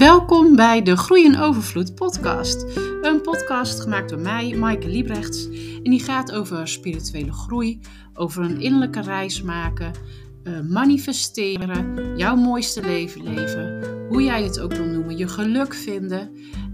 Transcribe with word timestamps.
Welkom 0.00 0.56
bij 0.56 0.82
de 0.82 0.96
Groei 0.96 1.24
en 1.26 1.38
Overvloed 1.38 1.94
podcast. 1.94 2.64
Een 3.02 3.20
podcast 3.22 3.80
gemaakt 3.80 4.08
door 4.08 4.18
mij, 4.18 4.54
Maaike 4.54 4.88
Liebrechts. 4.88 5.44
En 5.82 5.90
die 5.90 6.00
gaat 6.00 6.32
over 6.32 6.68
spirituele 6.68 7.32
groei, 7.32 7.80
over 8.14 8.44
een 8.44 8.60
innerlijke 8.60 9.00
reis 9.00 9.42
maken, 9.42 9.92
eh, 10.42 10.60
manifesteren, 10.60 12.16
jouw 12.16 12.36
mooiste 12.36 12.80
leven 12.80 13.22
leven, 13.22 13.82
hoe 14.08 14.22
jij 14.22 14.42
het 14.42 14.60
ook 14.60 14.72
wil 14.72 14.86
noemen, 14.86 15.16
je 15.16 15.28
geluk 15.28 15.74
vinden. 15.74 16.30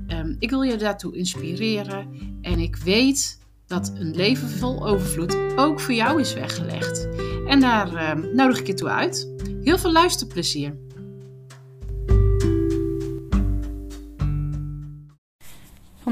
Ehm, 0.07 0.35
ik 0.39 0.51
wil 0.51 0.63
je 0.63 0.77
daartoe 0.77 1.17
inspireren 1.17 2.09
en 2.41 2.59
ik 2.59 2.77
weet 2.77 3.39
dat 3.67 3.93
een 3.99 4.17
leven 4.17 4.49
vol 4.49 4.87
overvloed 4.87 5.37
ook 5.57 5.81
voor 5.81 5.95
jou 5.95 6.21
is 6.21 6.35
weggelegd. 6.35 7.09
En 7.47 7.61
daar 7.61 7.95
ehm, 7.95 8.35
nodig 8.35 8.61
ik 8.61 8.67
je 8.67 8.75
toe 8.75 8.89
uit. 8.89 9.35
Heel 9.63 9.79
veel 9.79 9.93
luisterplezier. 9.93 10.86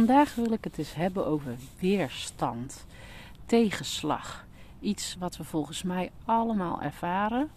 Vandaag 0.07 0.35
wil 0.35 0.53
ik 0.53 0.65
het 0.65 0.79
eens 0.79 0.95
hebben 0.95 1.27
over 1.27 1.57
weerstand, 1.79 2.87
tegenslag. 3.47 4.47
Iets 4.81 5.17
wat 5.19 5.37
we 5.37 5.45
volgens 5.45 5.83
mij 5.83 6.11
allemaal 6.25 6.83
ervaren. 6.83 7.51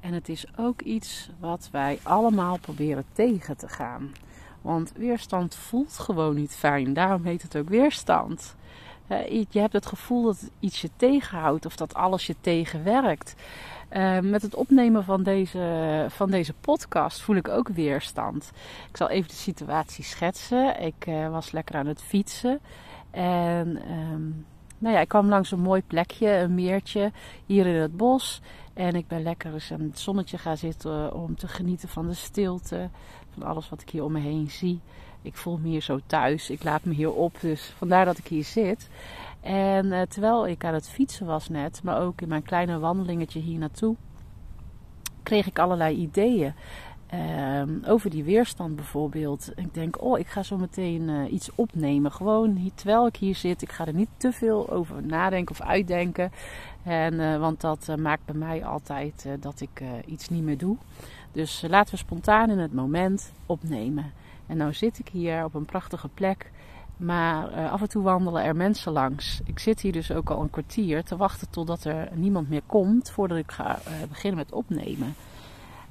En 0.00 0.12
het 0.12 0.28
is 0.28 0.46
ook 0.56 0.82
iets 0.82 1.30
wat 1.38 1.68
wij 1.72 1.98
allemaal 2.02 2.58
proberen 2.58 3.04
tegen 3.12 3.56
te 3.56 3.68
gaan. 3.68 4.12
Want 4.60 4.92
weerstand 4.96 5.54
voelt 5.54 5.98
gewoon 5.98 6.34
niet 6.34 6.56
fijn. 6.56 6.92
Daarom 6.92 7.24
heet 7.24 7.42
het 7.42 7.56
ook 7.56 7.68
weerstand. 7.68 8.56
Je 9.50 9.58
hebt 9.58 9.72
het 9.72 9.86
gevoel 9.86 10.22
dat 10.22 10.50
iets 10.60 10.80
je 10.80 10.90
tegenhoudt 10.96 11.66
of 11.66 11.76
dat 11.76 11.94
alles 11.94 12.26
je 12.26 12.34
tegenwerkt. 12.40 13.34
Uh, 13.92 14.18
met 14.18 14.42
het 14.42 14.54
opnemen 14.54 15.04
van 15.04 15.22
deze, 15.22 16.06
van 16.08 16.30
deze 16.30 16.52
podcast 16.60 17.20
voel 17.20 17.36
ik 17.36 17.48
ook 17.48 17.68
weerstand. 17.68 18.52
Ik 18.88 18.96
zal 18.96 19.08
even 19.08 19.28
de 19.28 19.34
situatie 19.34 20.04
schetsen. 20.04 20.80
Ik 20.80 21.06
uh, 21.08 21.28
was 21.28 21.52
lekker 21.52 21.74
aan 21.74 21.86
het 21.86 22.02
fietsen. 22.02 22.60
En 23.10 23.90
um, 23.90 24.46
nou 24.78 24.94
ja, 24.94 25.00
ik 25.00 25.08
kwam 25.08 25.28
langs 25.28 25.50
een 25.50 25.60
mooi 25.60 25.82
plekje, 25.86 26.28
een 26.28 26.54
meertje, 26.54 27.12
hier 27.46 27.66
in 27.66 27.80
het 27.80 27.96
bos. 27.96 28.40
En 28.74 28.94
ik 28.94 29.06
ben 29.06 29.22
lekker 29.22 29.52
eens 29.52 29.72
aan 29.72 29.80
het 29.80 29.98
zonnetje 29.98 30.38
gaan 30.38 30.56
zitten 30.56 31.14
om 31.14 31.36
te 31.36 31.48
genieten 31.48 31.88
van 31.88 32.06
de 32.06 32.14
stilte. 32.14 32.88
Van 33.30 33.42
alles 33.42 33.68
wat 33.68 33.82
ik 33.82 33.90
hier 33.90 34.04
om 34.04 34.12
me 34.12 34.20
heen 34.20 34.50
zie. 34.50 34.80
Ik 35.22 35.36
voel 35.36 35.58
me 35.58 35.68
hier 35.68 35.82
zo 35.82 36.00
thuis. 36.06 36.50
Ik 36.50 36.64
laat 36.64 36.84
me 36.84 36.94
hier 36.94 37.12
op. 37.12 37.40
Dus 37.40 37.72
vandaar 37.76 38.04
dat 38.04 38.18
ik 38.18 38.26
hier 38.26 38.44
zit. 38.44 38.88
En 39.40 39.86
uh, 39.86 40.00
terwijl 40.02 40.46
ik 40.46 40.64
aan 40.64 40.74
het 40.74 40.88
fietsen 40.88 41.26
was 41.26 41.48
net, 41.48 41.80
maar 41.82 42.00
ook 42.00 42.20
in 42.20 42.28
mijn 42.28 42.42
kleine 42.42 42.78
wandelingetje 42.78 43.40
hier 43.40 43.58
naartoe, 43.58 43.96
kreeg 45.22 45.46
ik 45.46 45.58
allerlei 45.58 45.96
ideeën. 45.96 46.54
Uh, 47.14 47.62
over 47.86 48.10
die 48.10 48.24
weerstand 48.24 48.76
bijvoorbeeld. 48.76 49.52
Ik 49.56 49.74
denk, 49.74 50.02
oh, 50.02 50.18
ik 50.18 50.26
ga 50.26 50.42
zo 50.42 50.56
meteen 50.56 51.08
uh, 51.08 51.32
iets 51.32 51.50
opnemen. 51.54 52.12
Gewoon 52.12 52.54
hier, 52.56 52.70
terwijl 52.74 53.06
ik 53.06 53.16
hier 53.16 53.34
zit. 53.34 53.62
Ik 53.62 53.72
ga 53.72 53.86
er 53.86 53.94
niet 53.94 54.08
te 54.16 54.32
veel 54.32 54.70
over 54.70 55.02
nadenken 55.06 55.54
of 55.54 55.66
uitdenken. 55.66 56.32
En, 56.82 57.14
uh, 57.14 57.38
want 57.38 57.60
dat 57.60 57.88
maakt 57.98 58.24
bij 58.24 58.34
mij 58.34 58.64
altijd 58.64 59.26
dat 59.40 59.60
ik 59.60 59.82
iets 60.06 60.28
niet 60.28 60.42
meer 60.42 60.58
doe. 60.58 60.76
Dus 61.32 61.64
laten 61.68 61.94
we 61.94 62.00
spontaan 62.00 62.50
in 62.50 62.58
het 62.58 62.72
moment 62.72 63.32
opnemen. 63.46 64.12
En 64.52 64.58
nou 64.58 64.72
zit 64.72 64.98
ik 64.98 65.08
hier 65.08 65.44
op 65.44 65.54
een 65.54 65.64
prachtige 65.64 66.08
plek. 66.08 66.50
Maar 66.96 67.58
uh, 67.58 67.72
af 67.72 67.80
en 67.80 67.88
toe 67.88 68.02
wandelen 68.02 68.44
er 68.44 68.56
mensen 68.56 68.92
langs. 68.92 69.40
Ik 69.44 69.58
zit 69.58 69.80
hier 69.80 69.92
dus 69.92 70.12
ook 70.12 70.30
al 70.30 70.40
een 70.40 70.50
kwartier 70.50 71.04
te 71.04 71.16
wachten 71.16 71.50
totdat 71.50 71.84
er 71.84 72.08
niemand 72.14 72.48
meer 72.48 72.62
komt 72.66 73.10
voordat 73.10 73.38
ik 73.38 73.50
ga 73.50 73.78
uh, 73.78 74.08
beginnen 74.08 74.38
met 74.38 74.52
opnemen. 74.52 75.14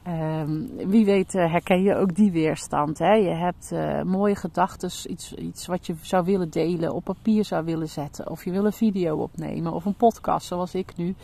Um, 0.08 0.70
wie 0.88 1.06
weet 1.06 1.34
uh, 1.34 1.52
herken 1.52 1.82
je 1.82 1.96
ook 1.96 2.16
die 2.16 2.32
weerstand. 2.32 2.98
Hè? 2.98 3.14
Je 3.14 3.30
hebt 3.30 3.72
mooie 4.06 4.36
gedachten, 4.36 4.90
iets, 5.12 5.34
iets 5.34 5.68
wat 5.68 5.86
je 5.86 5.96
zou 6.02 6.26
willen 6.26 6.50
delen, 6.50 6.94
op 6.94 7.04
papier 7.04 7.46
zou 7.46 7.66
willen 7.66 7.90
zetten. 7.90 8.30
Of 8.30 8.46
je 8.46 8.52
wil 8.52 8.66
een 8.66 8.74
video 8.74 9.18
opnemen 9.18 9.74
of 9.74 9.86
een 9.86 9.96
podcast 9.96 10.48
zoals 10.48 10.76
ik 10.76 10.96
nu. 10.96 11.16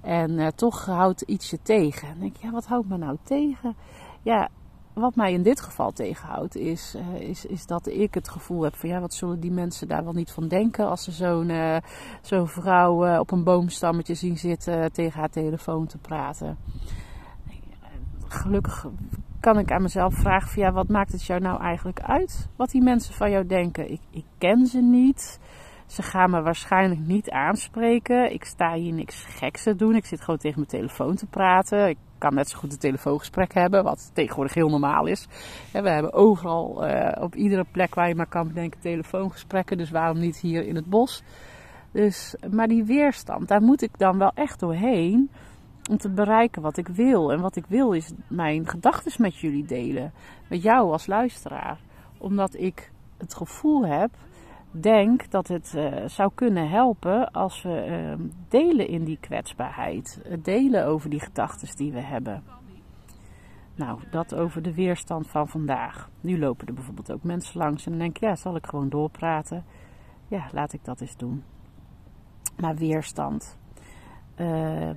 En 0.00 0.54
toch 0.54 0.84
houdt 0.84 1.20
iets 1.20 1.50
je 1.50 1.58
tegen. 1.62 2.08
En 2.08 2.20
denk 2.20 2.36
je, 2.36 2.46
ja, 2.46 2.52
wat 2.52 2.66
houdt 2.66 2.88
me 2.88 2.96
nou 2.96 3.16
tegen? 3.22 3.74
Ja, 4.22 4.48
wat 4.94 5.16
mij 5.16 5.32
in 5.32 5.42
dit 5.42 5.60
geval 5.60 5.92
tegenhoudt, 5.92 6.56
is, 6.56 6.94
uh, 6.96 7.20
is, 7.20 7.46
is 7.46 7.66
dat 7.66 7.86
ik 7.86 8.14
het 8.14 8.28
gevoel 8.28 8.62
heb 8.62 8.76
van 8.76 8.88
ja, 8.88 9.00
wat 9.00 9.14
zullen 9.14 9.40
die 9.40 9.52
mensen 9.52 9.88
daar 9.88 10.04
wel 10.04 10.12
niet 10.12 10.30
van 10.30 10.48
denken 10.48 10.88
als 10.88 11.04
ze 11.04 11.12
zo'n 11.12 11.52
zo'n 12.22 12.48
vrouw 12.48 13.06
uh, 13.06 13.18
op 13.18 13.30
een 13.30 13.44
boomstammetje 13.44 14.14
zien 14.14 14.38
zitten 14.38 14.92
tegen 14.92 15.20
haar 15.20 15.30
telefoon 15.30 15.86
te 15.86 15.98
praten. 15.98 16.58
Gelukkig 18.28 18.86
kan 19.44 19.58
ik 19.58 19.72
aan 19.72 19.82
mezelf 19.82 20.14
vragen 20.14 20.48
van 20.48 20.62
ja, 20.62 20.72
wat 20.72 20.88
maakt 20.88 21.12
het 21.12 21.24
jou 21.24 21.40
nou 21.40 21.60
eigenlijk 21.60 22.00
uit 22.00 22.48
wat 22.56 22.70
die 22.70 22.82
mensen 22.82 23.14
van 23.14 23.30
jou 23.30 23.46
denken? 23.46 23.90
Ik, 23.90 24.00
ik 24.10 24.24
ken 24.38 24.66
ze 24.66 24.80
niet. 24.80 25.40
Ze 25.86 26.02
gaan 26.02 26.30
me 26.30 26.42
waarschijnlijk 26.42 27.00
niet 27.00 27.30
aanspreken. 27.30 28.32
Ik 28.32 28.44
sta 28.44 28.74
hier 28.74 28.92
niks 28.92 29.24
geks 29.24 29.62
te 29.62 29.76
doen. 29.76 29.94
Ik 29.94 30.04
zit 30.04 30.20
gewoon 30.20 30.40
tegen 30.40 30.58
mijn 30.58 30.70
telefoon 30.70 31.14
te 31.14 31.26
praten. 31.26 31.88
Ik 31.88 31.98
kan 32.18 32.34
net 32.34 32.48
zo 32.48 32.58
goed 32.58 32.72
een 32.72 32.78
telefoongesprek 32.78 33.54
hebben, 33.54 33.84
wat 33.84 34.10
tegenwoordig 34.14 34.54
heel 34.54 34.68
normaal 34.68 35.06
is. 35.06 35.26
We 35.72 35.90
hebben 35.90 36.12
overal, 36.12 36.88
uh, 36.88 37.12
op 37.20 37.34
iedere 37.34 37.64
plek 37.70 37.94
waar 37.94 38.08
je 38.08 38.14
maar 38.14 38.26
kan 38.26 38.48
bedenken, 38.48 38.80
telefoongesprekken. 38.80 39.76
Dus 39.76 39.90
waarom 39.90 40.18
niet 40.18 40.40
hier 40.40 40.66
in 40.66 40.74
het 40.74 40.86
bos? 40.86 41.22
Dus, 41.90 42.36
maar 42.50 42.68
die 42.68 42.84
weerstand, 42.84 43.48
daar 43.48 43.62
moet 43.62 43.82
ik 43.82 43.98
dan 43.98 44.18
wel 44.18 44.32
echt 44.34 44.60
doorheen 44.60 45.30
om 45.90 45.96
te 45.96 46.10
bereiken 46.10 46.62
wat 46.62 46.76
ik 46.76 46.88
wil. 46.88 47.32
En 47.32 47.40
wat 47.40 47.56
ik 47.56 47.66
wil 47.66 47.92
is 47.92 48.12
mijn 48.28 48.68
gedachten 48.68 49.22
met 49.22 49.36
jullie 49.36 49.64
delen. 49.64 50.12
Met 50.48 50.62
jou 50.62 50.92
als 50.92 51.06
luisteraar. 51.06 51.78
Omdat 52.18 52.54
ik 52.54 52.90
het 53.18 53.34
gevoel 53.34 53.86
heb 53.86 54.10
denk 54.82 55.30
dat 55.30 55.48
het 55.48 55.72
uh, 55.76 56.06
zou 56.06 56.30
kunnen 56.34 56.68
helpen 56.68 57.30
als 57.30 57.62
we 57.62 58.16
uh, 58.18 58.26
delen 58.48 58.88
in 58.88 59.04
die 59.04 59.18
kwetsbaarheid. 59.20 60.22
Delen 60.42 60.86
over 60.86 61.10
die 61.10 61.20
gedachten 61.20 61.76
die 61.76 61.92
we 61.92 62.00
hebben. 62.00 62.42
Nou, 63.74 64.00
dat 64.10 64.34
over 64.34 64.62
de 64.62 64.74
weerstand 64.74 65.30
van 65.30 65.48
vandaag. 65.48 66.10
Nu 66.20 66.38
lopen 66.38 66.66
er 66.66 66.74
bijvoorbeeld 66.74 67.12
ook 67.12 67.22
mensen 67.22 67.58
langs 67.58 67.84
en 67.84 67.90
dan 67.90 68.00
denk 68.00 68.16
ik, 68.16 68.22
ja, 68.22 68.36
zal 68.36 68.56
ik 68.56 68.66
gewoon 68.66 68.88
doorpraten? 68.88 69.64
Ja, 70.28 70.48
laat 70.52 70.72
ik 70.72 70.84
dat 70.84 71.00
eens 71.00 71.16
doen. 71.16 71.44
Maar 72.56 72.76
weerstand. 72.76 73.58
Uh, 74.36 74.90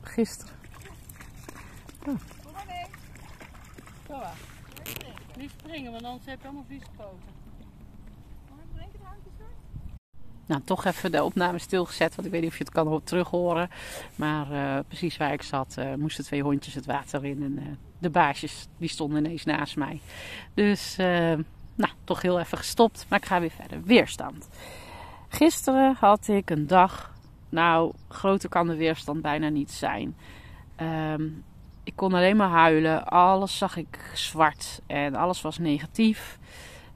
gisteren. 0.00 0.54
Oh. 2.06 2.14
Nu 5.36 5.48
springen, 5.48 5.92
want 5.92 6.04
anders 6.04 6.26
heb 6.26 6.40
je 6.40 6.46
allemaal 6.46 6.64
vieze 6.68 6.86
poten. 6.96 7.41
Nou, 10.46 10.62
toch 10.64 10.84
even 10.84 11.12
de 11.12 11.24
opname 11.24 11.58
stilgezet. 11.58 12.14
Want 12.14 12.26
ik 12.26 12.32
weet 12.32 12.42
niet 12.42 12.50
of 12.50 12.58
je 12.58 12.64
het 12.64 12.72
kan 12.72 13.00
terug 13.04 13.28
horen. 13.28 13.70
Maar 14.14 14.52
uh, 14.52 14.78
precies 14.88 15.16
waar 15.16 15.32
ik 15.32 15.42
zat, 15.42 15.76
uh, 15.78 15.94
moesten 15.94 16.24
twee 16.24 16.42
hondjes 16.42 16.74
het 16.74 16.86
water 16.86 17.24
in. 17.24 17.42
En 17.42 17.58
uh, 17.58 17.64
de 17.98 18.10
baasjes, 18.10 18.66
die 18.78 18.88
stonden 18.88 19.24
ineens 19.24 19.44
naast 19.44 19.76
mij. 19.76 20.00
Dus, 20.54 20.96
nou, 21.74 21.92
toch 22.04 22.22
heel 22.22 22.38
even 22.38 22.58
gestopt. 22.58 23.06
Maar 23.08 23.18
ik 23.18 23.24
ga 23.26 23.40
weer 23.40 23.50
verder. 23.50 23.82
Weerstand. 23.82 24.48
Gisteren 25.28 25.96
had 26.00 26.28
ik 26.28 26.50
een 26.50 26.66
dag. 26.66 27.14
Nou, 27.48 27.92
groter 28.08 28.48
kan 28.48 28.66
de 28.66 28.76
weerstand 28.76 29.22
bijna 29.22 29.48
niet 29.48 29.70
zijn. 29.70 30.16
Um, 30.80 31.44
ik 31.84 31.92
kon 31.96 32.12
alleen 32.12 32.36
maar 32.36 32.48
huilen. 32.48 33.04
Alles 33.04 33.58
zag 33.58 33.76
ik 33.76 34.10
zwart. 34.14 34.80
En 34.86 35.14
alles 35.14 35.42
was 35.42 35.58
negatief. 35.58 36.38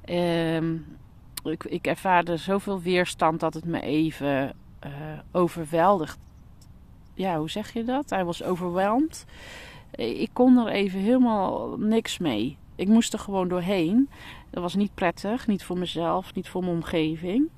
Um, 0.05 0.97
ik, 1.51 1.65
ik 1.65 1.87
ervaarde 1.87 2.37
zoveel 2.37 2.81
weerstand 2.81 3.41
dat 3.41 3.55
het 3.55 3.65
me 3.65 3.81
even 3.81 4.55
uh. 4.87 6.03
Ja, 7.15 7.39
hoe 7.39 7.51
zeg 7.51 7.73
je 7.73 7.85
dat? 7.85 8.11
Hij 8.11 8.25
was 8.25 8.43
overweldigd. 8.43 9.25
Ik 9.91 10.31
kon 10.33 10.59
er 10.59 10.69
even 10.69 11.01
helemaal 11.01 11.77
niks 11.79 12.19
mee. 12.19 12.57
Ik 12.75 12.89
moest 12.89 13.13
er 13.13 13.19
gewoon 13.19 13.49
doorheen. 13.49 14.09
Dat 14.51 14.63
was 14.63 14.75
niet 14.75 14.95
prettig, 14.95 15.47
niet 15.47 15.65
voor 15.65 15.79
mezelf, 15.79 16.35
niet 16.35 16.49
voor 16.49 16.63
mijn 16.63 16.75
omgeving. 16.75 17.49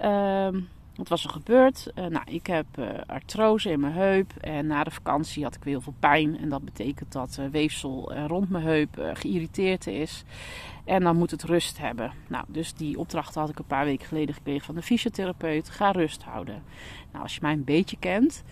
Uh, 0.00 0.48
wat 0.96 1.08
was 1.08 1.24
er 1.24 1.30
gebeurd? 1.30 1.92
Uh, 1.94 2.06
nou, 2.06 2.24
ik 2.30 2.46
heb 2.46 2.66
uh, 2.78 2.88
artrose 3.06 3.70
in 3.70 3.80
mijn 3.80 3.92
heup. 3.92 4.32
En 4.40 4.66
na 4.66 4.84
de 4.84 4.90
vakantie 4.90 5.44
had 5.44 5.54
ik 5.54 5.64
weer 5.64 5.72
heel 5.74 5.82
veel 5.82 5.94
pijn. 5.98 6.38
En 6.38 6.48
dat 6.48 6.64
betekent 6.64 7.12
dat 7.12 7.36
uh, 7.40 7.46
weefsel 7.46 8.14
rond 8.26 8.50
mijn 8.50 8.64
heup 8.64 9.10
geïrriteerd 9.14 9.86
is. 9.86 10.24
En 10.84 11.02
dan 11.02 11.16
moet 11.16 11.30
het 11.30 11.42
rust 11.42 11.78
hebben. 11.78 12.12
Nou, 12.28 12.44
dus 12.48 12.74
die 12.74 12.98
opdracht 12.98 13.34
had 13.34 13.48
ik 13.48 13.58
een 13.58 13.64
paar 13.64 13.84
weken 13.84 14.06
geleden 14.06 14.34
gekregen 14.34 14.64
van 14.64 14.74
de 14.74 14.82
fysiotherapeut. 14.82 15.70
Ga 15.70 15.90
rust 15.90 16.22
houden. 16.22 16.62
Nou, 17.10 17.22
als 17.22 17.34
je 17.34 17.40
mij 17.42 17.52
een 17.52 17.64
beetje 17.64 17.96
kent, 17.98 18.44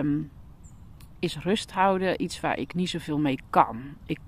um, 0.00 0.30
is 1.18 1.38
rust 1.38 1.72
houden 1.72 2.22
iets 2.22 2.40
waar 2.40 2.58
ik 2.58 2.74
niet 2.74 2.88
zoveel 2.88 3.18
mee 3.18 3.38
kan. 3.50 3.82
Ik 4.06 4.18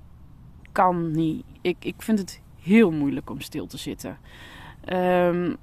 kan 0.72 1.10
niet. 1.10 1.44
Ik, 1.60 1.76
ik 1.80 2.02
vind 2.02 2.18
het 2.18 2.42
heel 2.60 2.90
moeilijk 2.90 3.30
om 3.30 3.40
stil 3.40 3.66
te 3.66 3.78
zitten. 3.78 4.18
Um, 4.92 5.56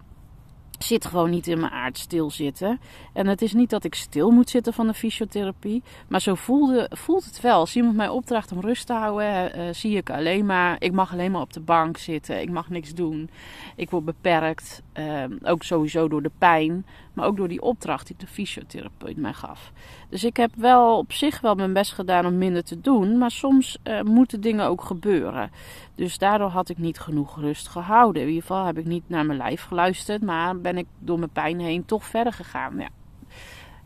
zit 0.86 1.06
gewoon 1.06 1.30
niet 1.30 1.48
in 1.48 1.60
mijn 1.60 1.72
aard 1.72 1.98
stilzitten. 1.98 2.80
En 3.14 3.28
het 3.28 3.42
is 3.42 3.54
niet 3.54 3.70
dat 3.70 3.84
ik 3.84 3.96
stil 3.96 4.32
moet 4.32 4.50
zitten 4.50 4.74
van 4.74 4.88
de 4.88 4.94
fysiotherapie. 4.94 5.84
Maar 6.08 6.22
zo 6.22 6.36
voelde, 6.36 6.90
voelt 6.94 7.26
het 7.26 7.42
wel. 7.42 7.60
Als 7.60 7.76
iemand 7.76 7.96
mij 7.96 8.10
opdraagt 8.10 8.52
om 8.52 8.60
rust 8.60 8.88
te 8.88 8.94
houden, 8.94 9.60
uh, 9.60 9.64
zie 9.72 9.98
ik 9.98 10.10
alleen 10.10 10.46
maar... 10.46 10.76
Ik 10.80 10.92
mag 10.92 11.12
alleen 11.12 11.32
maar 11.32 11.42
op 11.42 11.54
de 11.54 11.60
bank 11.60 11.98
zitten. 11.98 12.42
Ik 12.42 12.50
mag 12.50 12.70
niks 12.70 12.94
doen. 12.94 13.30
Ik 13.76 13.90
word 13.90 14.06
beperkt. 14.06 14.82
Uh, 15.00 15.24
ook 15.44 15.64
sowieso 15.64 16.08
door 16.08 16.22
de 16.22 16.32
pijn. 16.38 16.86
Maar 17.14 17.26
ook 17.26 17.38
door 17.38 17.48
die 17.48 17.62
opdracht 17.62 18.08
die 18.08 18.16
de 18.20 18.28
fysiotherapeut 18.28 19.18
mij 19.18 19.34
gaf. 19.34 19.72
Dus 20.10 20.24
ik 20.24 20.38
heb 20.38 20.52
wel 20.56 20.98
op 20.98 21.12
zich 21.12 21.42
wel 21.42 21.56
mijn 21.56 21.74
best 21.74 21.94
gedaan 21.94 22.26
om 22.26 22.38
minder 22.38 22.64
te 22.64 22.82
doen. 22.82 23.18
Maar 23.18 23.32
soms 23.32 23.78
uh, 23.84 24.02
moeten 24.02 24.42
dingen 24.42 24.66
ook 24.66 24.82
gebeuren. 24.82 25.52
Dus 25.96 26.18
daardoor 26.18 26.50
had 26.50 26.70
ik 26.70 26.78
niet 26.78 27.00
genoeg 27.00 27.40
rust 27.40 27.68
gehouden. 27.68 28.22
In 28.22 28.28
ieder 28.28 28.42
geval 28.42 28.66
heb 28.66 28.78
ik 28.78 28.86
niet 28.86 29.10
naar 29.10 29.26
mijn 29.26 29.38
lijf 29.38 29.64
geluisterd. 29.64 30.22
Maar 30.22 30.60
ben 30.60 30.78
ik 30.78 30.88
door 31.00 31.20
mijn 31.20 31.32
pijn 31.32 31.60
heen 31.60 31.86
toch 31.86 32.06
verder 32.06 32.34
gegaan. 32.34 32.78
Ja, 32.78 32.90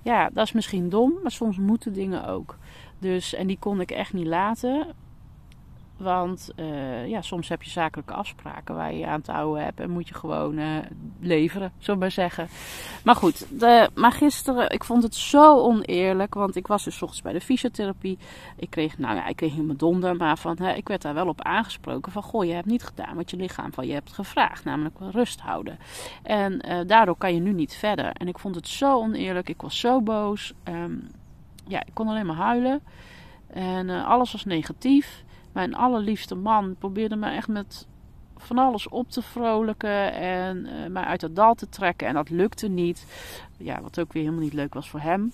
ja 0.02 0.30
dat 0.34 0.46
is 0.46 0.52
misschien 0.52 0.90
dom. 0.90 1.14
Maar 1.24 1.32
soms 1.32 1.58
moeten 1.58 1.94
dingen 1.94 2.28
ook. 2.28 2.58
Dus, 3.00 3.34
en 3.34 3.48
die 3.48 3.58
kon 3.60 3.82
ik 3.82 3.92
echt 3.92 4.14
niet 4.14 4.28
laten. 4.28 4.88
Want 6.00 6.50
uh, 6.56 7.08
ja, 7.08 7.22
soms 7.22 7.50
heb 7.50 7.64
je 7.64 7.70
zakelijke 7.70 8.14
afspraken 8.14 8.76
waar 8.76 8.94
je 8.94 9.08
aan 9.08 9.22
te 9.22 9.32
houden 9.32 9.64
hebt. 9.64 9.80
En 9.80 9.90
moet 9.90 10.08
je 10.08 10.14
gewoon 10.14 10.58
uh, 10.58 10.78
leveren, 11.20 11.72
we 11.86 11.96
maar 11.96 12.12
zeggen. 12.12 12.48
Maar 13.04 13.16
goed, 13.16 13.60
de, 13.60 13.90
maar 13.96 14.12
gisteren, 14.12 14.70
ik 14.70 14.84
vond 14.84 15.04
het 15.04 15.16
zo 15.16 15.58
oneerlijk. 15.58 16.34
Want 16.34 16.56
ik 16.56 16.68
was 16.68 16.84
dus 16.84 17.02
ochtends 17.02 17.22
bij 17.22 17.34
de 17.34 17.42
fysiotherapie. 17.42 18.18
Ik 18.56 18.70
kreeg, 18.70 18.98
nou 18.98 19.16
ja, 19.16 19.28
ik 19.28 19.36
kreeg 19.36 19.56
mijn 19.56 19.78
donder. 19.78 20.16
Maar 20.16 20.38
van, 20.38 20.58
hè, 20.60 20.74
ik 20.74 20.88
werd 20.88 21.02
daar 21.02 21.14
wel 21.14 21.28
op 21.28 21.42
aangesproken. 21.42 22.12
Van, 22.12 22.24
goh, 22.24 22.46
je 22.46 22.54
hebt 22.54 22.66
niet 22.66 22.84
gedaan 22.84 23.16
wat 23.16 23.30
je 23.30 23.38
lichaam 23.38 23.74
van 23.74 23.88
je 23.88 23.94
hebt 23.94 24.14
gevraagd. 24.14 24.64
Namelijk 24.64 24.96
rust 25.12 25.40
houden. 25.40 25.80
En 26.24 26.66
uh, 26.68 26.80
daardoor 26.88 27.18
kan 27.18 27.34
je 27.34 27.40
nu 27.40 27.54
niet 27.54 27.76
verder. 27.76 28.12
En 28.12 28.28
ik 28.28 28.40
vond 28.40 28.56
het 28.56 28.68
zo 28.68 28.96
oneerlijk. 28.96 29.50
Ik 29.50 29.62
was 29.62 29.80
zo 29.80 30.02
boos. 30.02 30.54
Um, 30.64 31.08
ja, 31.68 31.80
ik 31.80 31.94
kon 31.94 32.08
alleen 32.08 32.26
maar 32.26 32.36
huilen. 32.36 32.82
En 33.48 33.90
alles 33.90 34.32
was 34.32 34.46
negatief. 34.46 35.24
Mijn 35.52 35.76
allerliefste 35.76 36.36
man 36.36 36.76
probeerde 36.76 37.16
me 37.16 37.30
echt 37.30 37.48
met 37.48 37.88
van 38.38 38.58
alles 38.58 38.88
op 38.88 39.10
te 39.10 39.22
vrolijken 39.22 40.14
en 40.14 40.66
uh, 40.66 40.88
mij 40.88 41.04
uit 41.04 41.22
het 41.22 41.36
dal 41.36 41.56
te 41.56 41.70
trekken. 41.70 42.08
En 42.08 42.14
dat 42.14 42.30
lukte 42.30 42.68
niet. 42.68 43.06
Ja, 43.58 43.82
wat 43.82 44.00
ook 44.00 44.14
weer 44.14 44.24
helemaal 44.24 44.44
niet 44.44 44.54
leuk 44.54 44.74
was 44.74 44.90
voor 44.90 45.00
hem. 45.00 45.32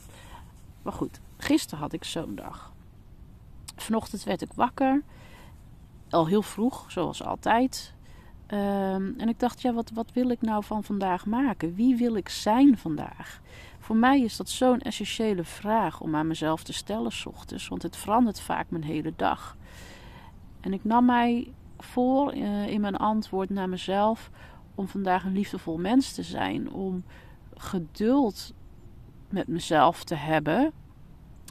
Maar 0.82 0.94
goed, 0.94 1.20
gisteren 1.38 1.80
had 1.80 1.94
ik 1.94 2.04
zo'n 2.04 2.36
dag. 2.36 2.74
Vanochtend 3.76 4.24
werd 4.24 4.42
ik 4.42 4.54
wakker. 4.54 5.04
Al 6.10 6.28
heel 6.28 6.42
vroeg, 6.42 6.92
zoals 6.92 7.24
altijd. 7.24 7.94
Um, 8.48 9.14
en 9.18 9.30
ik 9.30 9.40
dacht, 9.40 9.62
ja, 9.62 9.74
wat, 9.74 9.92
wat 9.94 10.12
wil 10.14 10.30
ik 10.30 10.42
nou 10.42 10.64
van 10.64 10.84
vandaag 10.84 11.26
maken? 11.26 11.76
Wie 11.76 11.96
wil 11.96 12.16
ik 12.16 12.30
zijn 12.30 12.78
vandaag? 12.78 13.42
Voor 13.80 13.96
mij 13.96 14.22
is 14.22 14.38
dat 14.38 14.50
zo'n 14.50 14.82
essentiële 14.82 15.44
vraag 15.44 16.02
om 16.02 16.16
aan 16.16 16.28
mezelf 16.28 16.64
te 16.64 16.74
stellen, 16.74 17.12
s 17.12 17.26
ochtends. 17.26 17.68
Want 17.68 17.82
het 17.82 17.96
verandert 17.96 18.40
vaak 18.40 18.70
mijn 18.70 18.84
hele 18.84 19.14
dag. 19.16 19.58
En 20.66 20.74
ik 20.74 20.84
nam 20.84 21.06
mij 21.06 21.54
voor 21.78 22.36
uh, 22.36 22.68
in 22.68 22.82
mijn 22.82 22.96
antwoord 22.96 23.50
naar 23.50 23.70
mezelf 23.70 24.30
om 24.76 24.88
vandaag 24.88 25.24
een 25.24 25.34
liefdevol 25.34 25.78
mens 25.78 26.14
te 26.14 26.24
zijn. 26.24 26.72
Om 26.72 27.04
geduld 27.54 28.54
met 29.30 29.48
mezelf 29.48 30.04
te 30.04 30.16
hebben. 30.16 30.72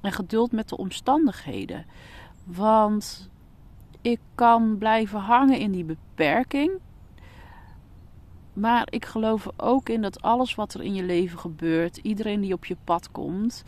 En 0.03 0.13
geduld 0.13 0.53
met 0.53 0.69
de 0.69 0.77
omstandigheden. 0.77 1.87
Want 2.45 3.31
ik 4.01 4.21
kan 4.35 4.79
blijven 4.79 5.21
hangen 5.21 5.59
in 5.59 5.71
die 5.71 5.85
beperking. 5.85 6.73
Maar 8.53 8.87
ik 8.91 9.05
geloof 9.05 9.45
er 9.45 9.53
ook 9.57 9.89
in 9.89 10.03
dat 10.03 10.23
alles 10.23 10.55
wat 10.55 10.75
er 10.75 10.83
in 10.83 10.95
je 10.95 11.03
leven 11.03 11.39
gebeurt, 11.39 11.97
iedereen 11.97 12.41
die 12.41 12.53
op 12.53 12.65
je 12.65 12.77
pad 12.85 13.11
komt, 13.11 13.65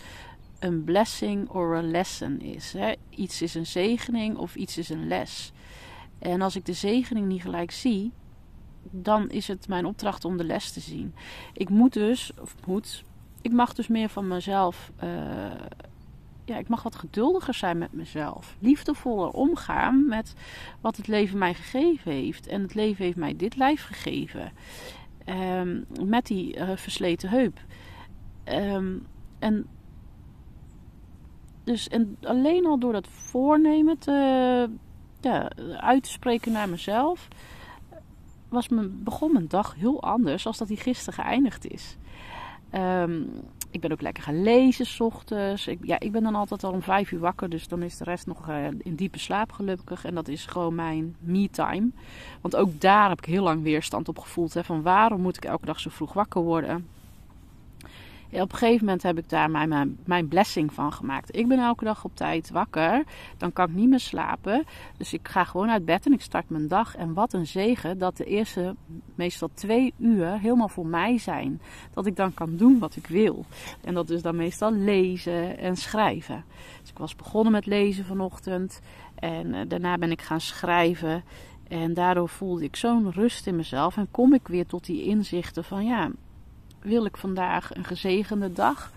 een 0.67 0.85
blessing 0.85 1.49
or 1.49 1.77
a 1.77 1.83
lesson 1.83 2.41
is. 2.41 2.73
Hè? 2.73 2.93
Iets 3.11 3.43
is 3.43 3.55
een 3.55 3.67
zegening 3.67 4.37
of 4.37 4.57
iets 4.57 4.79
is 4.79 4.89
een 4.89 5.07
les. 5.07 5.53
En 6.19 6.43
als 6.43 6.57
ik 6.57 6.65
de 6.65 6.73
zegening 6.73 7.27
niet 7.27 7.43
gelijk 7.43 7.71
zie, 7.71 8.13
dan 8.91 9.31
is 9.31 9.49
het 9.49 9.69
mijn 9.69 9.87
opdracht 9.87 10.25
om 10.25 10.37
de 10.37 10.45
les 10.45 10.73
te 10.73 10.81
zien. 10.81 11.15
Ik 11.53 11.69
moet 11.69 11.93
dus, 11.93 12.33
of 12.41 12.55
moet, 12.67 13.05
ik 13.43 13.53
mag 13.53 13.75
dus 13.75 13.89
meer 13.89 14.09
van 14.09 14.29
mezelf, 14.29 14.91
uh, 15.05 15.11
ja, 16.45 16.57
ik 16.57 16.69
mag 16.69 16.83
wat 16.83 16.95
geduldiger 16.97 17.55
zijn 17.55 17.79
met 17.79 17.93
mezelf. 17.93 18.57
Liefdevoller 18.59 19.31
omgaan 19.31 20.07
met 20.09 20.35
wat 20.81 20.97
het 20.97 21.07
leven 21.07 21.39
mij 21.39 21.55
gegeven 21.55 22.13
heeft. 22.13 22.47
En 22.47 22.63
het 22.63 22.75
leven 22.75 23.05
heeft 23.05 23.17
mij 23.17 23.37
dit 23.37 23.57
lijf 23.57 23.83
gegeven. 23.85 24.53
Um, 25.29 25.87
met 26.05 26.27
die 26.27 26.57
uh, 26.57 26.77
versleten 26.77 27.29
heup. 27.29 27.61
Um, 28.45 29.07
en 29.39 29.67
dus 31.67 31.89
en 31.89 32.17
alleen 32.23 32.67
al 32.67 32.79
door 32.79 32.93
dat 32.93 33.09
voornemen 33.09 33.99
te, 33.99 34.69
ja, 35.21 35.51
uit 35.77 36.03
te 36.03 36.11
spreken 36.11 36.53
naar 36.53 36.69
mezelf, 36.69 37.29
was 38.49 38.69
mijn, 38.69 39.03
begon 39.03 39.33
mijn 39.33 39.49
dag 39.49 39.75
heel 39.75 40.03
anders 40.03 40.47
als 40.47 40.59
dat 40.59 40.69
die 40.69 40.77
gisteren 40.77 41.25
geëindigd 41.25 41.67
is. 41.67 41.97
Um, 42.75 43.31
ik 43.71 43.81
ben 43.81 43.93
ook 43.93 44.01
lekker 44.01 44.23
gaan 44.23 44.43
lezen 44.43 44.87
s 44.87 45.01
ochtends. 45.01 45.67
Ik, 45.67 45.79
ja, 45.83 46.01
ik 46.01 46.13
ben 46.13 46.23
dan 46.23 46.35
altijd 46.35 46.65
al 46.65 46.73
om 46.73 46.83
vijf 46.83 47.11
uur 47.13 47.21
wakker, 47.21 47.49
dus 47.49 47.69
dan 47.69 47.83
is 47.83 47.97
de 47.97 48.05
rest 48.05 48.27
nog 48.27 48.49
uh, 48.49 48.67
in 48.79 48.95
diepe 48.95 49.19
slaap 49.19 49.53
gelukkig. 49.53 50.05
En 50.05 50.15
dat 50.15 50.29
is 50.29 50.47
gewoon 50.47 50.75
mijn 50.75 51.17
me-time. 51.21 51.91
Want 52.41 52.57
ook 52.57 52.81
daar 52.81 53.09
heb 53.09 53.19
ik 53.19 53.25
heel 53.25 53.43
lang 53.43 53.63
weerstand 53.63 54.09
op 54.09 54.19
gevoeld. 54.19 54.55
Hè, 54.55 54.65
van 54.65 54.83
waarom 54.83 55.21
moet 55.21 55.37
ik 55.37 55.45
elke 55.45 55.67
dag 55.67 55.81
zo 55.81 55.91
vroeg 55.91 56.13
wakker 56.13 56.43
worden? 56.43 56.87
Op 58.31 58.53
een 58.53 58.59
gegeven 58.59 58.85
moment 58.85 59.03
heb 59.03 59.19
ik 59.19 59.29
daar 59.29 59.51
mijn, 59.51 59.69
mijn, 59.69 59.99
mijn, 60.05 60.29
blessing 60.29 60.73
van 60.73 60.93
gemaakt. 60.93 61.37
Ik 61.37 61.49
ben 61.49 61.59
elke 61.59 61.85
dag 61.85 62.05
op 62.05 62.17
tijd 62.17 62.51
wakker. 62.51 63.05
Dan 63.37 63.53
kan 63.53 63.69
ik 63.69 63.75
niet 63.75 63.89
meer 63.89 64.01
slapen. 64.01 64.65
Dus 64.97 65.13
ik 65.13 65.29
ga 65.29 65.45
gewoon 65.45 65.71
uit 65.71 65.85
bed 65.85 66.07
en 66.07 66.13
ik 66.13 66.21
start 66.21 66.51
mijn 66.51 66.69
dag. 66.69 66.97
En 66.97 67.15
wat 67.15 67.33
een 67.33 67.47
zegen 67.47 67.99
dat 67.99 68.17
de 68.17 68.25
eerste 68.25 68.75
meestal 69.15 69.49
twee 69.55 69.95
uur 69.99 70.39
helemaal 70.39 70.69
voor 70.69 70.87
mij 70.87 71.19
zijn. 71.19 71.61
Dat 71.95 72.07
ik 72.07 72.17
dan 72.17 72.35
kan 72.35 72.57
doen 72.57 72.79
wat 72.79 72.97
ik 72.97 73.07
wil. 73.07 73.45
En 73.85 73.95
dat 73.95 74.11
is 74.11 74.23
dan 74.23 74.37
meestal 74.37 74.73
lezen 74.73 75.59
en 75.59 75.77
schrijven. 75.77 76.45
Dus 76.81 76.91
ik 76.91 76.99
was 76.99 77.17
begonnen 77.17 77.53
met 77.53 77.67
lezen 77.67 78.05
vanochtend. 78.05 78.81
En 79.15 79.47
uh, 79.47 79.61
daarna 79.69 79.99
ben 79.99 80.11
ik 80.11 80.23
gaan 80.23 80.41
schrijven. 80.41 81.25
En 81.69 81.95
daardoor 81.95 82.29
voelde 82.29 82.65
ik 82.65 82.77
zo'n 82.77 83.13
rust 83.13 83.47
in 83.47 83.57
mezelf. 83.57 83.97
En 83.97 84.11
kom 84.11 84.35
ik 84.35 84.49
weer 84.49 84.67
tot 84.67 84.87
die 84.87 85.05
inzichten 85.05 85.65
van 85.65 85.85
ja, 85.85 86.11
wil 86.87 87.05
ik 87.05 87.17
vandaag 87.17 87.75
een 87.75 87.85
gezegende 87.85 88.53
dag, 88.53 88.93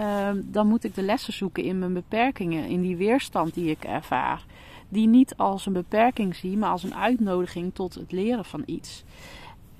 uh, 0.00 0.28
dan 0.34 0.66
moet 0.66 0.84
ik 0.84 0.94
de 0.94 1.02
lessen 1.02 1.32
zoeken 1.32 1.62
in 1.62 1.78
mijn 1.78 1.92
beperkingen, 1.92 2.68
in 2.68 2.80
die 2.80 2.96
weerstand 2.96 3.54
die 3.54 3.70
ik 3.70 3.84
ervaar. 3.84 4.44
Die 4.88 5.06
niet 5.06 5.36
als 5.36 5.66
een 5.66 5.72
beperking 5.72 6.36
zie, 6.36 6.56
maar 6.56 6.70
als 6.70 6.82
een 6.82 6.94
uitnodiging 6.94 7.74
tot 7.74 7.94
het 7.94 8.12
leren 8.12 8.44
van 8.44 8.62
iets. 8.66 9.04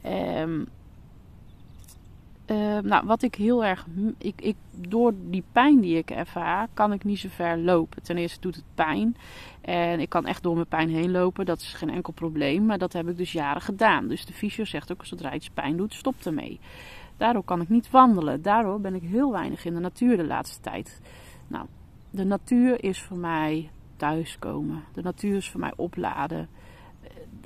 Um, 0.07 0.67
uh, 2.47 2.79
nou, 2.79 3.07
wat 3.07 3.23
ik 3.23 3.35
heel 3.35 3.65
erg. 3.65 3.87
Ik, 4.19 4.41
ik, 4.41 4.57
door 4.71 5.15
die 5.31 5.45
pijn 5.53 5.81
die 5.81 5.97
ik 5.97 6.11
ervaar, 6.11 6.69
kan 6.75 6.93
ik 6.93 7.05
niet 7.05 7.19
zo 7.19 7.29
ver 7.31 7.59
lopen. 7.59 8.03
Ten 8.03 8.17
eerste 8.17 8.41
doet 8.41 8.55
het 8.55 8.65
pijn. 8.75 9.17
En 9.61 10.01
ik 10.01 10.09
kan 10.09 10.27
echt 10.27 10.43
door 10.43 10.55
mijn 10.55 10.67
pijn 10.67 10.89
heen 10.89 11.11
lopen. 11.11 11.47
Dat 11.47 11.61
is 11.61 11.73
geen 11.73 11.91
enkel 11.91 12.13
probleem. 12.13 12.67
Maar 12.67 12.79
dat 12.79 12.93
heb 12.93 13.09
ik 13.09 13.17
dus 13.17 13.33
jaren 13.33 13.63
gedaan. 13.63 14.09
Dus 14.09 14.27
de 14.27 14.33
fysio 14.33 14.65
zegt 14.65 14.93
ook: 14.93 15.07
zodra 15.07 15.35
iets 15.35 15.51
pijn 15.51 15.77
doet, 15.77 15.95
stop 15.95 16.15
ermee. 16.25 16.61
Daardoor 17.25 17.45
kan 17.45 17.61
ik 17.61 17.69
niet 17.69 17.91
wandelen. 17.91 18.43
Daardoor 18.43 18.81
ben 18.81 18.95
ik 18.95 19.03
heel 19.03 19.33
weinig 19.33 19.65
in 19.65 19.75
de 19.75 19.81
natuur 19.81 20.17
de 20.17 20.25
laatste 20.25 20.61
tijd. 20.61 21.01
Nou, 21.47 21.67
de 22.11 22.25
natuur 22.25 22.85
is 22.85 23.03
voor 23.03 23.17
mij 23.17 23.71
thuiskomen. 23.97 24.85
De 24.93 25.03
natuur 25.03 25.37
is 25.37 25.51
voor 25.51 25.61
mij 25.61 25.73
opladen. 25.77 26.49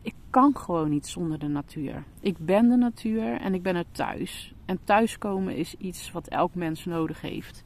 Ik 0.02 0.14
kan 0.30 0.56
gewoon 0.56 0.88
niet 0.88 1.06
zonder 1.06 1.38
de 1.38 1.49
natuur. 1.49 2.04
Ik 2.20 2.38
ben 2.38 2.68
de 2.68 2.76
natuur 2.76 3.40
en 3.40 3.54
ik 3.54 3.62
ben 3.62 3.76
er 3.76 3.90
thuis. 3.90 4.54
En 4.64 4.78
thuiskomen 4.85 5.56
is 5.56 5.75
iets 5.75 6.12
wat 6.12 6.28
elk 6.28 6.54
mens 6.54 6.85
nodig 6.85 7.20
heeft. 7.20 7.62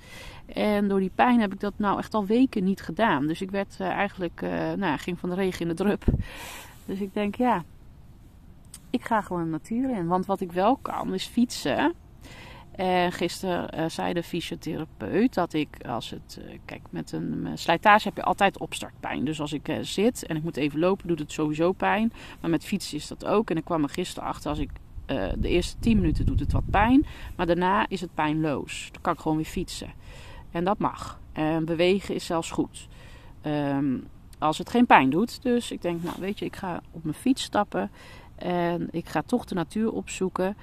En 0.47 0.89
door 0.89 1.01
die 1.01 1.13
pijn 1.15 1.41
heb 1.41 1.53
ik 1.53 1.61
dat 1.61 1.75
nou 1.77 1.99
echt 1.99 2.15
al 2.15 2.27
weken 2.27 2.65
niet 2.65 2.81
gedaan. 2.81 3.27
Dus 3.27 3.43
ik 3.43 3.51
werd 3.51 3.77
uh, 3.81 3.89
eigenlijk, 3.89 4.43
uh, 4.43 4.73
nou, 4.73 4.99
ging 4.99 5.19
van 5.19 5.29
de 5.29 5.35
regen 5.35 5.61
in 5.61 5.69
de 5.69 5.75
drup. 5.75 6.05
Dus 6.87 7.01
ik 7.01 7.15
denk, 7.15 7.35
ja, 7.35 7.65
ik 8.91 9.05
ga 9.05 9.21
gewoon 9.21 9.45
de 9.45 9.51
natuur 9.51 9.91
in. 9.91 10.07
Want 10.07 10.27
wat 10.27 10.41
ik 10.41 10.53
wel 10.53 10.77
kan 10.77 11.15
is 11.15 11.27
fietsen. 11.27 12.02
En 12.73 13.13
gisteren 13.13 13.79
uh, 13.79 13.89
zei 13.89 14.13
de 14.13 14.23
fysiotherapeut 14.23 15.35
dat 15.35 15.53
ik 15.53 15.87
als 15.87 16.11
het. 16.11 16.41
Uh, 16.41 16.59
kijk, 16.65 16.81
met 16.91 17.13
een 17.13 17.49
slijtage 17.55 18.09
heb 18.09 18.17
je 18.17 18.23
altijd 18.23 18.59
opstartpijn. 18.59 19.25
Dus 19.25 19.41
als 19.41 19.53
ik 19.53 19.79
zit 19.81 20.27
en 20.27 20.37
ik 20.37 20.43
moet 20.43 20.57
even 20.57 20.79
lopen, 20.79 21.09
doet 21.09 21.19
het 21.19 21.33
sowieso 21.33 21.73
pijn. 21.73 22.13
Maar 22.41 22.51
met 22.51 22.65
fietsen 22.65 22.97
is 22.97 23.09
dat 23.09 23.25
ook. 23.25 23.51
En 23.51 23.57
ik 23.57 23.65
kwam 23.65 23.83
er 23.83 23.89
gisteren 23.89 24.29
achter 24.29 24.51
als 24.51 24.59
ik. 24.59 24.71
de 25.39 25.49
eerste 25.49 25.79
10 25.79 25.97
minuten 25.97 26.27
doet 26.27 26.41
het 26.41 26.53
wat 26.53 26.71
pijn. 26.71 27.07
Maar 27.37 27.47
daarna 27.47 27.89
is 27.89 28.01
het 28.01 28.15
pijnloos. 28.15 28.89
Dan 28.93 29.03
kan 29.03 29.13
ik 29.13 29.21
gewoon 29.21 29.37
weer 29.37 29.47
fietsen. 29.47 29.93
En 30.51 30.65
dat 30.65 30.79
mag. 30.79 31.21
En 31.33 31.65
bewegen 31.65 32.15
is 32.15 32.27
zelfs 32.27 32.51
goed. 32.51 32.89
Um, 33.47 34.07
als 34.43 34.59
het 34.59 34.71
geen 34.71 34.87
pijn 34.87 35.11
doet. 35.11 35.43
Dus 35.43 35.71
ik 35.71 35.83
denk, 35.83 36.03
nou 36.03 36.17
weet 36.19 36.39
je, 36.39 36.45
ik 36.45 36.57
ga 36.57 36.81
op 36.91 37.05
mijn 37.05 37.17
fiets 37.17 37.43
stappen. 37.43 37.91
En 38.37 38.89
ik 38.91 39.09
ga 39.09 39.23
toch 39.27 39.45
de 39.45 39.55
natuur 39.55 39.93
opzoeken. 39.93 40.57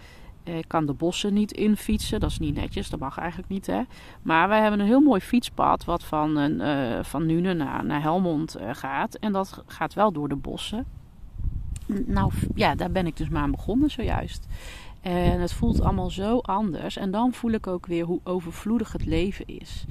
Ik 0.58 0.68
kan 0.68 0.86
de 0.86 0.94
bossen 0.94 1.34
niet 1.34 1.52
infietsen, 1.52 2.20
dat 2.20 2.30
is 2.30 2.40
niet 2.40 2.56
netjes, 2.56 2.90
dat 2.90 3.00
mag 3.00 3.18
eigenlijk 3.18 3.50
niet. 3.50 3.66
Hè? 3.68 3.82
Maar 4.22 4.48
wij 4.48 4.62
hebben 4.62 4.80
een 4.80 4.86
heel 4.86 5.02
mooi 5.02 5.22
fietspad 5.22 5.86
wat 5.86 6.04
van, 6.04 6.62
uh, 6.62 7.04
van 7.04 7.26
Nune 7.26 7.54
naar, 7.54 7.86
naar 7.86 8.02
Helmond 8.02 8.58
uh, 8.60 8.70
gaat. 8.74 9.16
En 9.16 9.32
dat 9.32 9.64
gaat 9.66 9.94
wel 9.94 10.12
door 10.12 10.30
de 10.30 10.36
bossen. 10.36 10.86
Nou 12.06 12.32
ja, 12.56 12.76
daar 12.76 12.92
ben 12.92 13.08
ik 13.08 13.18
dus 13.18 13.30
maar 13.30 13.42
aan 13.42 13.52
begonnen 13.52 13.90
zojuist. 13.90 14.48
En 15.02 15.40
het 15.40 15.54
voelt 15.54 15.82
allemaal 15.82 16.10
zo 16.10 16.38
anders. 16.38 16.98
En 16.98 17.12
dan 17.12 17.34
voel 17.34 17.52
ik 17.52 17.68
ook 17.68 17.86
weer 17.86 18.06
hoe 18.06 18.20
overvloedig 18.24 18.92
het 18.92 19.06
leven 19.06 19.48
is. 19.48 19.86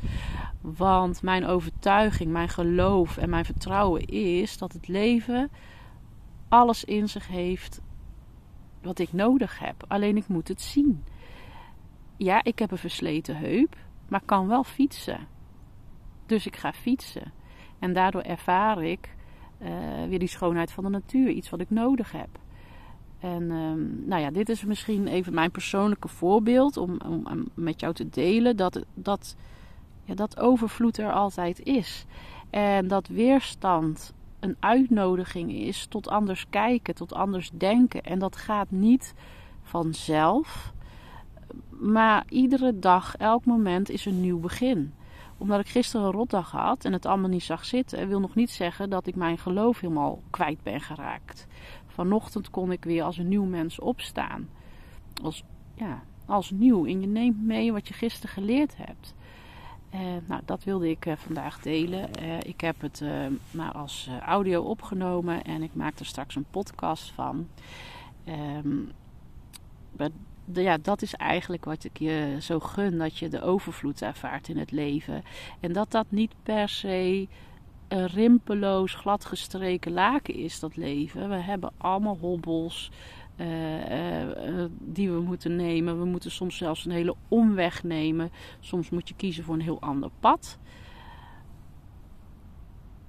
Want 0.60 1.22
mijn 1.22 1.46
overtuiging, 1.46 2.30
mijn 2.30 2.48
geloof 2.48 3.16
en 3.16 3.30
mijn 3.30 3.44
vertrouwen 3.44 4.04
is 4.06 4.58
dat 4.58 4.72
het 4.72 4.88
leven 4.88 5.50
alles 6.48 6.84
in 6.84 7.08
zich 7.08 7.28
heeft 7.28 7.80
wat 8.82 8.98
ik 8.98 9.12
nodig 9.12 9.58
heb. 9.58 9.84
Alleen 9.88 10.16
ik 10.16 10.28
moet 10.28 10.48
het 10.48 10.60
zien. 10.60 11.04
Ja, 12.16 12.44
ik 12.44 12.58
heb 12.58 12.70
een 12.70 12.78
versleten 12.78 13.36
heup, 13.36 13.76
maar 14.08 14.22
kan 14.24 14.48
wel 14.48 14.64
fietsen. 14.64 15.26
Dus 16.26 16.46
ik 16.46 16.56
ga 16.56 16.72
fietsen. 16.72 17.32
En 17.78 17.92
daardoor 17.92 18.22
ervaar 18.22 18.82
ik 18.82 19.16
uh, 19.62 19.68
weer 20.08 20.18
die 20.18 20.28
schoonheid 20.28 20.72
van 20.72 20.84
de 20.84 20.90
natuur, 20.90 21.28
iets 21.28 21.50
wat 21.50 21.60
ik 21.60 21.70
nodig 21.70 22.12
heb. 22.12 22.28
En 23.18 23.50
um, 23.50 24.02
nou 24.06 24.22
ja, 24.22 24.30
dit 24.30 24.48
is 24.48 24.64
misschien 24.64 25.06
even 25.06 25.34
mijn 25.34 25.50
persoonlijke 25.50 26.08
voorbeeld 26.08 26.76
om, 26.76 27.00
om, 27.06 27.48
met 27.54 27.80
jou 27.80 27.94
te 27.94 28.08
delen 28.08 28.56
dat, 28.56 28.84
dat, 28.94 29.36
ja, 30.04 30.14
dat 30.14 30.40
overvloed 30.40 30.98
er 30.98 31.12
altijd 31.12 31.60
is. 31.60 32.06
En 32.50 32.88
dat 32.88 33.06
weerstand 33.08 34.14
een 34.40 34.56
uitnodiging 34.60 35.52
is 35.52 35.86
tot 35.86 36.08
anders 36.08 36.46
kijken, 36.50 36.94
tot 36.94 37.12
anders 37.12 37.50
denken. 37.54 38.02
En 38.02 38.18
dat 38.18 38.36
gaat 38.36 38.70
niet 38.70 39.14
vanzelf, 39.62 40.72
maar 41.70 42.24
iedere 42.28 42.78
dag, 42.78 43.16
elk 43.16 43.44
moment 43.44 43.90
is 43.90 44.06
een 44.06 44.20
nieuw 44.20 44.40
begin. 44.40 44.92
Omdat 45.38 45.60
ik 45.60 45.68
gisteren 45.68 46.06
een 46.06 46.12
rotdag 46.12 46.50
had 46.50 46.84
en 46.84 46.92
het 46.92 47.06
allemaal 47.06 47.28
niet 47.28 47.42
zag 47.42 47.64
zitten, 47.64 48.08
wil 48.08 48.20
nog 48.20 48.34
niet 48.34 48.50
zeggen 48.50 48.90
dat 48.90 49.06
ik 49.06 49.14
mijn 49.14 49.38
geloof 49.38 49.80
helemaal 49.80 50.22
kwijt 50.30 50.62
ben 50.62 50.80
geraakt. 50.80 51.46
Vanochtend 51.86 52.50
kon 52.50 52.72
ik 52.72 52.84
weer 52.84 53.02
als 53.02 53.18
een 53.18 53.28
nieuw 53.28 53.44
mens 53.44 53.78
opstaan. 53.80 54.48
Als, 55.22 55.44
ja, 55.74 56.02
als 56.26 56.50
nieuw. 56.50 56.86
En 56.86 57.00
je 57.00 57.06
neemt 57.06 57.42
mee 57.42 57.72
wat 57.72 57.88
je 57.88 57.94
gisteren 57.94 58.30
geleerd 58.34 58.76
hebt. 58.76 59.14
Uh, 59.94 60.00
nou, 60.26 60.42
dat 60.44 60.64
wilde 60.64 60.90
ik 60.90 61.06
uh, 61.06 61.16
vandaag 61.16 61.60
delen. 61.60 62.08
Uh, 62.22 62.40
ik 62.40 62.60
heb 62.60 62.80
het 62.80 63.02
maar 63.50 63.72
als 63.72 64.10
audio 64.26 64.62
opgenomen 64.62 65.42
en 65.42 65.62
ik 65.62 65.74
maak 65.74 65.98
er 65.98 66.06
straks 66.06 66.34
een 66.34 66.46
podcast 66.50 67.10
van. 67.10 67.48
De, 70.44 70.62
ja, 70.62 70.78
dat 70.82 71.02
is 71.02 71.14
eigenlijk 71.14 71.64
wat 71.64 71.84
ik 71.84 71.98
je 71.98 72.36
zo 72.40 72.58
gun: 72.58 72.98
dat 72.98 73.18
je 73.18 73.28
de 73.28 73.42
overvloed 73.42 74.02
ervaart 74.02 74.48
in 74.48 74.58
het 74.58 74.70
leven. 74.70 75.22
En 75.60 75.72
dat 75.72 75.90
dat 75.90 76.06
niet 76.08 76.32
per 76.42 76.68
se 76.68 77.28
een 77.88 78.06
rimpeloos, 78.06 78.94
gladgestreken 78.94 79.92
laken 79.92 80.34
is, 80.34 80.60
dat 80.60 80.76
leven. 80.76 81.28
We 81.28 81.34
hebben 81.34 81.72
allemaal 81.76 82.18
hobbels. 82.20 82.90
Uh, 83.40 84.22
uh, 84.22 84.64
die 84.80 85.10
we 85.10 85.20
moeten 85.20 85.56
nemen. 85.56 85.98
We 85.98 86.04
moeten 86.04 86.30
soms 86.30 86.56
zelfs 86.56 86.84
een 86.84 86.92
hele 86.92 87.14
omweg 87.28 87.82
nemen. 87.82 88.30
Soms 88.60 88.90
moet 88.90 89.08
je 89.08 89.14
kiezen 89.14 89.44
voor 89.44 89.54
een 89.54 89.60
heel 89.60 89.80
ander 89.80 90.10
pad. 90.20 90.58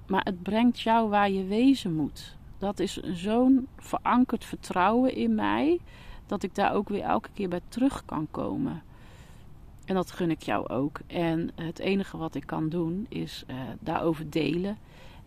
Maar 0.06 0.24
het 0.24 0.42
brengt 0.42 0.80
jou 0.80 1.08
waar 1.08 1.30
je 1.30 1.44
wezen 1.44 1.94
moet. 1.94 2.36
Dat 2.58 2.78
is 2.78 2.96
zo'n 2.96 3.68
verankerd 3.76 4.44
vertrouwen 4.44 5.14
in 5.14 5.34
mij. 5.34 5.80
Dat 6.26 6.42
ik 6.42 6.54
daar 6.54 6.74
ook 6.74 6.88
weer 6.88 7.02
elke 7.02 7.28
keer 7.34 7.48
bij 7.48 7.60
terug 7.68 8.04
kan 8.04 8.28
komen. 8.30 8.82
En 9.84 9.94
dat 9.94 10.10
gun 10.10 10.30
ik 10.30 10.42
jou 10.42 10.68
ook. 10.68 11.00
En 11.06 11.50
het 11.54 11.78
enige 11.78 12.16
wat 12.16 12.34
ik 12.34 12.46
kan 12.46 12.68
doen 12.68 13.06
is 13.08 13.44
daarover 13.80 14.30
delen. 14.30 14.78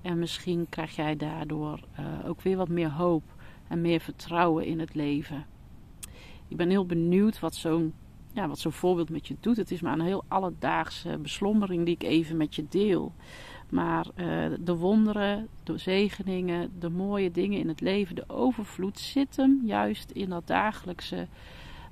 En 0.01 0.19
misschien 0.19 0.65
krijg 0.69 0.95
jij 0.95 1.15
daardoor 1.15 1.79
ook 2.25 2.41
weer 2.41 2.57
wat 2.57 2.69
meer 2.69 2.91
hoop 2.91 3.23
en 3.67 3.81
meer 3.81 3.99
vertrouwen 3.99 4.65
in 4.65 4.79
het 4.79 4.95
leven. 4.95 5.45
Ik 6.47 6.57
ben 6.57 6.69
heel 6.69 6.85
benieuwd 6.85 7.39
wat 7.39 7.55
zo'n 7.55 7.93
ja, 8.33 8.47
wat 8.47 8.59
zo'n 8.59 8.71
voorbeeld 8.71 9.09
met 9.09 9.27
je 9.27 9.35
doet. 9.39 9.57
Het 9.57 9.71
is 9.71 9.81
maar 9.81 9.93
een 9.93 10.05
heel 10.05 10.23
alledaagse 10.27 11.17
beslommering 11.21 11.85
die 11.85 11.93
ik 11.93 12.03
even 12.03 12.37
met 12.37 12.55
je 12.55 12.65
deel. 12.69 13.13
Maar 13.69 14.07
uh, 14.15 14.45
de 14.59 14.75
wonderen, 14.75 15.47
de 15.63 15.77
zegeningen, 15.77 16.71
de 16.79 16.89
mooie 16.89 17.31
dingen 17.31 17.59
in 17.59 17.67
het 17.67 17.81
leven, 17.81 18.15
de 18.15 18.29
overvloed 18.29 18.99
zit 18.99 19.35
hem 19.35 19.61
juist 19.65 20.11
in 20.11 20.29
dat 20.29 20.47
dagelijkse 20.47 21.27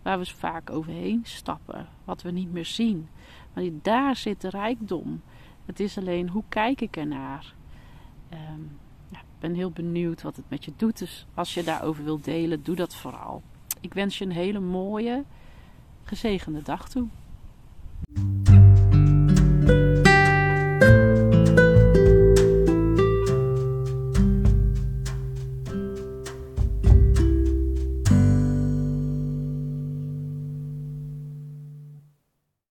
waar 0.01 0.19
we 0.19 0.25
vaak 0.25 0.69
overheen 0.69 1.21
stappen, 1.23 1.87
wat 2.03 2.21
we 2.21 2.31
niet 2.31 2.51
meer 2.51 2.65
zien. 2.65 3.07
Maar 3.53 3.63
daar 3.81 4.15
zit 4.15 4.41
de 4.41 4.49
rijkdom. 4.49 5.21
Het 5.65 5.79
is 5.79 5.97
alleen 5.97 6.29
hoe 6.29 6.43
kijk 6.49 6.81
ik 6.81 6.97
ernaar. 6.97 7.53
Um, 8.33 8.77
ben 9.41 9.53
heel 9.53 9.71
benieuwd 9.71 10.21
wat 10.21 10.35
het 10.35 10.45
met 10.49 10.65
je 10.65 10.71
doet. 10.75 10.97
Dus 10.97 11.25
als 11.33 11.53
je 11.53 11.63
daarover 11.63 12.03
wilt 12.03 12.23
delen, 12.23 12.63
doe 12.63 12.75
dat 12.75 12.95
vooral. 12.95 13.41
Ik 13.81 13.93
wens 13.93 14.17
je 14.17 14.25
een 14.25 14.31
hele 14.31 14.59
mooie, 14.59 15.23
gezegende 16.03 16.61
dag 16.61 16.89
toe. 16.89 17.07